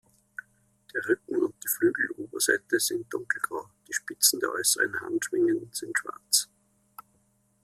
Der 0.95 1.07
Rücken 1.07 1.43
und 1.43 1.53
die 1.63 1.67
Flügeloberseite 1.67 2.79
sind 2.79 3.05
dunkelgrau, 3.13 3.69
die 3.87 3.93
Spitzen 3.93 4.39
der 4.39 4.49
äußeren 4.51 4.99
Handschwingen 4.99 5.69
sind 5.73 5.95
schwarz. 5.95 6.49